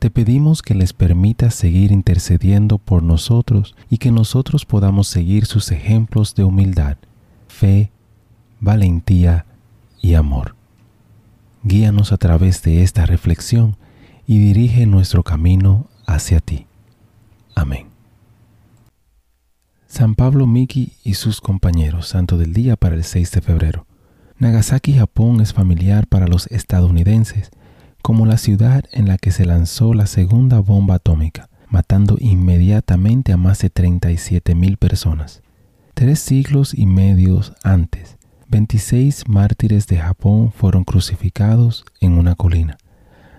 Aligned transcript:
Te 0.00 0.08
pedimos 0.08 0.62
que 0.62 0.74
les 0.74 0.94
permitas 0.94 1.54
seguir 1.54 1.92
intercediendo 1.92 2.78
por 2.78 3.02
nosotros 3.02 3.76
y 3.90 3.98
que 3.98 4.10
nosotros 4.10 4.64
podamos 4.64 5.08
seguir 5.08 5.44
sus 5.44 5.70
ejemplos 5.72 6.34
de 6.34 6.42
humildad, 6.42 6.96
fe, 7.48 7.92
valentía 8.60 9.44
y 10.00 10.14
amor. 10.14 10.56
Guíanos 11.64 12.12
a 12.12 12.16
través 12.16 12.62
de 12.62 12.82
esta 12.82 13.04
reflexión 13.04 13.76
y 14.26 14.38
dirige 14.38 14.86
nuestro 14.86 15.22
camino 15.22 15.86
hacia 16.06 16.40
ti. 16.40 16.66
Amén. 17.54 17.88
San 19.86 20.14
Pablo 20.14 20.46
Miki 20.46 20.94
y 21.04 21.12
sus 21.12 21.42
compañeros, 21.42 22.08
Santo 22.08 22.38
del 22.38 22.54
Día 22.54 22.76
para 22.76 22.94
el 22.94 23.04
6 23.04 23.32
de 23.32 23.42
febrero. 23.42 23.84
Nagasaki, 24.38 24.94
Japón 24.94 25.42
es 25.42 25.52
familiar 25.52 26.06
para 26.06 26.26
los 26.26 26.46
estadounidenses 26.46 27.50
como 28.02 28.26
la 28.26 28.36
ciudad 28.36 28.84
en 28.92 29.08
la 29.08 29.18
que 29.18 29.30
se 29.30 29.44
lanzó 29.44 29.94
la 29.94 30.06
segunda 30.06 30.60
bomba 30.60 30.96
atómica, 30.96 31.48
matando 31.68 32.16
inmediatamente 32.18 33.32
a 33.32 33.36
más 33.36 33.60
de 33.60 33.70
37 33.70 34.54
mil 34.54 34.76
personas. 34.76 35.42
Tres 35.94 36.20
siglos 36.20 36.74
y 36.74 36.86
medios 36.86 37.52
antes, 37.62 38.18
26 38.48 39.28
mártires 39.28 39.86
de 39.86 39.98
Japón 39.98 40.52
fueron 40.52 40.84
crucificados 40.84 41.84
en 42.00 42.14
una 42.14 42.34
colina, 42.34 42.78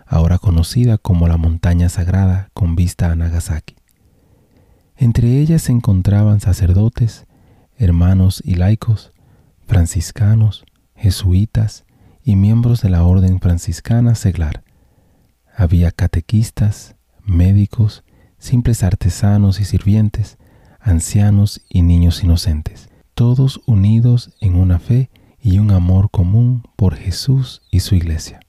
ahora 0.05 0.37
conocida 0.37 0.97
como 0.97 1.27
la 1.27 1.37
montaña 1.37 1.89
sagrada 1.89 2.49
con 2.53 2.75
vista 2.75 3.11
a 3.11 3.15
Nagasaki. 3.15 3.75
Entre 4.95 5.39
ellas 5.39 5.63
se 5.63 5.71
encontraban 5.71 6.39
sacerdotes, 6.39 7.25
hermanos 7.77 8.41
y 8.45 8.55
laicos, 8.55 9.11
franciscanos, 9.65 10.63
jesuitas, 10.95 11.85
y 12.23 12.35
miembros 12.35 12.81
de 12.81 12.89
la 12.89 13.03
orden 13.03 13.39
franciscana 13.39 14.15
seglar. 14.15 14.63
Había 15.55 15.91
catequistas, 15.91 16.95
médicos, 17.23 18.03
simples 18.37 18.83
artesanos 18.83 19.59
y 19.59 19.65
sirvientes, 19.65 20.37
ancianos 20.79 21.61
y 21.69 21.81
niños 21.81 22.23
inocentes, 22.23 22.89
todos 23.13 23.61
unidos 23.65 24.31
en 24.41 24.55
una 24.55 24.79
fe 24.79 25.09
y 25.39 25.59
un 25.59 25.71
amor 25.71 26.09
común 26.09 26.63
por 26.75 26.95
Jesús 26.95 27.61
y 27.71 27.81
su 27.81 27.95
iglesia. 27.95 28.39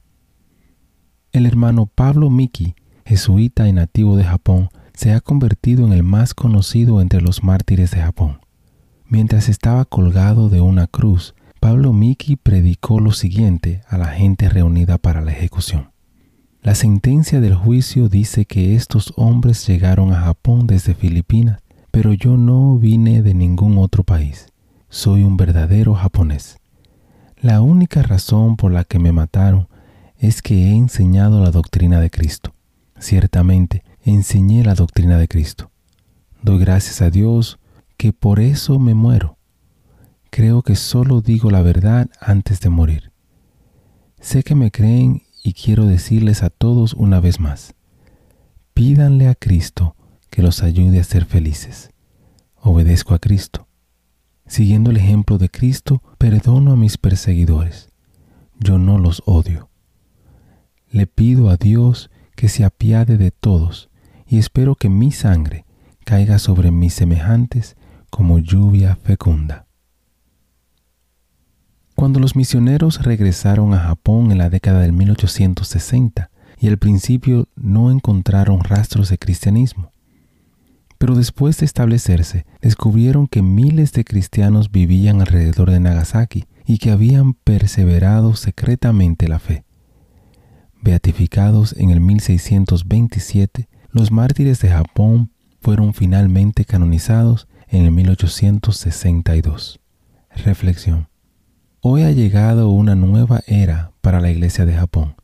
El 1.32 1.46
hermano 1.46 1.86
Pablo 1.86 2.30
Miki, 2.30 2.74
jesuita 3.04 3.68
y 3.68 3.72
nativo 3.72 4.16
de 4.16 4.24
Japón, 4.24 4.68
se 4.94 5.12
ha 5.12 5.20
convertido 5.20 5.86
en 5.86 5.92
el 5.92 6.02
más 6.02 6.34
conocido 6.34 7.00
entre 7.00 7.20
los 7.20 7.42
mártires 7.42 7.90
de 7.90 8.02
Japón. 8.02 8.40
Mientras 9.06 9.48
estaba 9.48 9.84
colgado 9.84 10.48
de 10.48 10.60
una 10.60 10.86
cruz, 10.86 11.34
Pablo 11.62 11.92
Miki 11.92 12.34
predicó 12.34 12.98
lo 12.98 13.12
siguiente 13.12 13.82
a 13.86 13.96
la 13.96 14.08
gente 14.08 14.48
reunida 14.48 14.98
para 14.98 15.20
la 15.20 15.30
ejecución. 15.30 15.92
La 16.60 16.74
sentencia 16.74 17.40
del 17.40 17.54
juicio 17.54 18.08
dice 18.08 18.46
que 18.46 18.74
estos 18.74 19.12
hombres 19.14 19.64
llegaron 19.68 20.12
a 20.12 20.22
Japón 20.22 20.66
desde 20.66 20.96
Filipinas, 20.96 21.60
pero 21.92 22.14
yo 22.14 22.36
no 22.36 22.78
vine 22.78 23.22
de 23.22 23.34
ningún 23.34 23.78
otro 23.78 24.02
país. 24.02 24.48
Soy 24.88 25.22
un 25.22 25.36
verdadero 25.36 25.94
japonés. 25.94 26.58
La 27.40 27.60
única 27.60 28.02
razón 28.02 28.56
por 28.56 28.72
la 28.72 28.82
que 28.82 28.98
me 28.98 29.12
mataron 29.12 29.68
es 30.18 30.42
que 30.42 30.64
he 30.64 30.74
enseñado 30.74 31.40
la 31.44 31.52
doctrina 31.52 32.00
de 32.00 32.10
Cristo. 32.10 32.56
Ciertamente, 32.98 33.84
enseñé 34.02 34.64
la 34.64 34.74
doctrina 34.74 35.16
de 35.16 35.28
Cristo. 35.28 35.70
Doy 36.42 36.58
gracias 36.58 37.00
a 37.02 37.10
Dios 37.10 37.60
que 37.96 38.12
por 38.12 38.40
eso 38.40 38.80
me 38.80 38.94
muero 38.94 39.38
Creo 40.34 40.62
que 40.62 40.76
solo 40.76 41.20
digo 41.20 41.50
la 41.50 41.60
verdad 41.60 42.08
antes 42.18 42.58
de 42.60 42.70
morir. 42.70 43.12
Sé 44.18 44.42
que 44.42 44.54
me 44.54 44.70
creen 44.70 45.24
y 45.44 45.52
quiero 45.52 45.84
decirles 45.84 46.42
a 46.42 46.48
todos 46.48 46.94
una 46.94 47.20
vez 47.20 47.38
más. 47.38 47.74
Pídanle 48.72 49.28
a 49.28 49.34
Cristo 49.34 49.94
que 50.30 50.40
los 50.40 50.62
ayude 50.62 51.00
a 51.00 51.04
ser 51.04 51.26
felices. 51.26 51.90
Obedezco 52.56 53.12
a 53.12 53.18
Cristo. 53.18 53.68
Siguiendo 54.46 54.90
el 54.90 54.96
ejemplo 54.96 55.36
de 55.36 55.50
Cristo, 55.50 56.02
perdono 56.16 56.72
a 56.72 56.76
mis 56.76 56.96
perseguidores. 56.96 57.90
Yo 58.58 58.78
no 58.78 58.96
los 58.96 59.22
odio. 59.26 59.68
Le 60.88 61.06
pido 61.06 61.50
a 61.50 61.58
Dios 61.58 62.10
que 62.36 62.48
se 62.48 62.64
apiade 62.64 63.18
de 63.18 63.32
todos 63.32 63.90
y 64.26 64.38
espero 64.38 64.76
que 64.76 64.88
mi 64.88 65.12
sangre 65.12 65.66
caiga 66.06 66.38
sobre 66.38 66.70
mis 66.70 66.94
semejantes 66.94 67.76
como 68.08 68.38
lluvia 68.38 68.96
fecunda. 68.96 69.66
Cuando 72.02 72.18
los 72.18 72.34
misioneros 72.34 73.00
regresaron 73.04 73.74
a 73.74 73.78
Japón 73.78 74.32
en 74.32 74.38
la 74.38 74.50
década 74.50 74.80
del 74.80 74.92
1860 74.92 76.30
y 76.58 76.66
al 76.66 76.76
principio 76.76 77.46
no 77.54 77.92
encontraron 77.92 78.64
rastros 78.64 79.08
de 79.08 79.18
cristianismo, 79.18 79.92
pero 80.98 81.14
después 81.14 81.58
de 81.58 81.66
establecerse 81.66 82.44
descubrieron 82.60 83.28
que 83.28 83.40
miles 83.40 83.92
de 83.92 84.02
cristianos 84.02 84.72
vivían 84.72 85.20
alrededor 85.20 85.70
de 85.70 85.78
Nagasaki 85.78 86.46
y 86.66 86.78
que 86.78 86.90
habían 86.90 87.34
perseverado 87.34 88.34
secretamente 88.34 89.28
la 89.28 89.38
fe. 89.38 89.62
Beatificados 90.80 91.72
en 91.78 91.90
el 91.90 92.00
1627, 92.00 93.68
los 93.90 94.10
mártires 94.10 94.58
de 94.58 94.70
Japón 94.70 95.30
fueron 95.60 95.94
finalmente 95.94 96.64
canonizados 96.64 97.46
en 97.68 97.84
el 97.84 97.92
1862. 97.92 99.78
Reflexión. 100.44 101.11
Hoy 101.84 102.04
ha 102.04 102.12
llegado 102.12 102.70
una 102.70 102.94
nueva 102.94 103.40
era 103.44 103.90
para 104.02 104.20
la 104.20 104.30
Iglesia 104.30 104.64
de 104.64 104.72
Japón. 104.72 105.16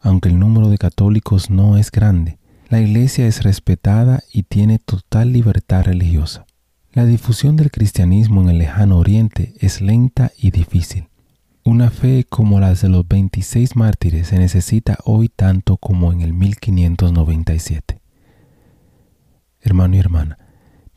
Aunque 0.00 0.28
el 0.28 0.36
número 0.36 0.70
de 0.70 0.76
católicos 0.76 1.50
no 1.50 1.76
es 1.76 1.92
grande, 1.92 2.40
la 2.68 2.80
Iglesia 2.80 3.28
es 3.28 3.44
respetada 3.44 4.24
y 4.32 4.42
tiene 4.42 4.80
total 4.80 5.32
libertad 5.32 5.84
religiosa. 5.84 6.46
La 6.90 7.04
difusión 7.04 7.54
del 7.54 7.70
cristianismo 7.70 8.42
en 8.42 8.48
el 8.48 8.58
lejano 8.58 8.98
oriente 8.98 9.54
es 9.60 9.80
lenta 9.80 10.32
y 10.36 10.50
difícil. 10.50 11.06
Una 11.64 11.92
fe 11.92 12.26
como 12.28 12.58
la 12.58 12.74
de 12.74 12.88
los 12.88 13.06
26 13.06 13.76
mártires 13.76 14.26
se 14.26 14.38
necesita 14.40 14.98
hoy 15.04 15.28
tanto 15.28 15.76
como 15.76 16.12
en 16.12 16.22
el 16.22 16.32
1597. 16.32 18.00
Hermano 19.60 19.94
y 19.94 20.00
hermana, 20.00 20.38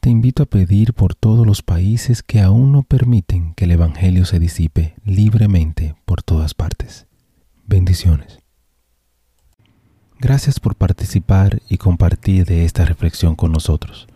te 0.01 0.09
invito 0.09 0.41
a 0.41 0.45
pedir 0.47 0.95
por 0.95 1.13
todos 1.13 1.45
los 1.45 1.62
países 1.62 2.23
que 2.23 2.41
aún 2.41 2.72
no 2.72 2.81
permiten 2.81 3.53
que 3.53 3.66
el 3.66 3.72
Evangelio 3.72 4.25
se 4.25 4.39
disipe 4.39 4.95
libremente 5.06 5.94
por 6.06 6.24
todas 6.24 6.56
partes. 6.56 7.06
Bendiciones. 7.68 8.39
Gracias 10.19 10.59
por 10.59 10.75
participar 10.75 11.62
y 11.69 11.77
compartir 11.77 12.48
de 12.48 12.65
esta 12.65 12.83
reflexión 12.83 13.36
con 13.36 13.51
nosotros. 13.51 14.07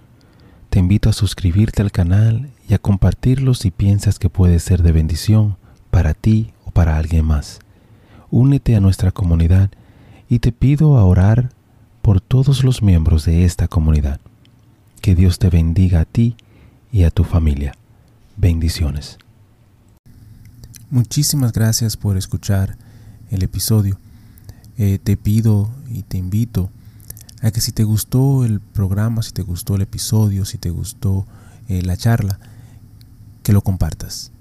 Te 0.71 0.79
invito 0.79 1.07
a 1.07 1.13
suscribirte 1.13 1.83
al 1.83 1.91
canal 1.91 2.49
y 2.67 2.73
a 2.73 2.79
compartirlo 2.79 3.53
si 3.53 3.69
piensas 3.69 4.17
que 4.17 4.31
puede 4.31 4.57
ser 4.57 4.81
de 4.81 4.91
bendición 4.91 5.55
para 5.91 6.15
ti 6.15 6.51
o 6.65 6.71
para 6.71 6.97
alguien 6.97 7.25
más. 7.25 7.59
Únete 8.31 8.75
a 8.75 8.79
nuestra 8.79 9.11
comunidad 9.11 9.69
y 10.29 10.39
te 10.39 10.51
pido 10.51 10.97
a 10.97 11.05
orar 11.05 11.51
por 12.01 12.21
todos 12.21 12.63
los 12.63 12.81
miembros 12.81 13.23
de 13.25 13.45
esta 13.45 13.67
comunidad. 13.67 14.19
Que 15.05 15.13
Dios 15.13 15.37
te 15.37 15.51
bendiga 15.51 15.99
a 15.99 16.05
ti 16.05 16.35
y 16.91 17.03
a 17.03 17.11
tu 17.11 17.23
familia. 17.23 17.75
Bendiciones. 18.37 19.19
Muchísimas 20.89 21.53
gracias 21.53 21.95
por 21.95 22.17
escuchar 22.17 22.75
el 23.29 23.43
episodio. 23.43 23.99
Eh, 24.79 24.97
te 24.97 25.15
pido 25.15 25.69
y 25.91 26.01
te 26.01 26.17
invito 26.17 26.71
a 27.43 27.51
que 27.51 27.61
si 27.61 27.71
te 27.71 27.83
gustó 27.83 28.45
el 28.45 28.59
programa, 28.59 29.21
si 29.21 29.31
te 29.31 29.43
gustó 29.43 29.75
el 29.75 29.83
episodio, 29.83 30.43
si 30.43 30.57
te 30.57 30.71
gustó 30.71 31.27
eh, 31.67 31.83
la 31.83 31.97
charla, 31.97 32.39
que 33.43 33.53
lo 33.53 33.61
compartas. 33.61 34.31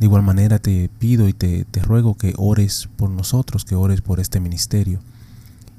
De 0.00 0.06
igual 0.06 0.24
manera 0.24 0.58
te 0.58 0.90
pido 0.98 1.28
y 1.28 1.32
te, 1.32 1.64
te 1.64 1.80
ruego 1.80 2.16
que 2.16 2.34
ores 2.38 2.88
por 2.96 3.10
nosotros, 3.10 3.64
que 3.64 3.76
ores 3.76 4.00
por 4.00 4.18
este 4.18 4.40
ministerio. 4.40 4.98